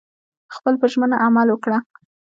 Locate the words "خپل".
0.55-0.73